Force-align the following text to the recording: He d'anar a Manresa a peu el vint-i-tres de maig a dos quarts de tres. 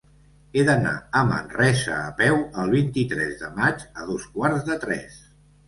He 0.53 0.61
d'anar 0.69 0.93
a 1.19 1.21
Manresa 1.31 1.99
a 2.07 2.09
peu 2.23 2.41
el 2.63 2.75
vint-i-tres 2.77 3.39
de 3.45 3.53
maig 3.63 3.87
a 3.93 4.09
dos 4.11 4.29
quarts 4.35 4.69
de 4.73 4.83
tres. 4.89 5.25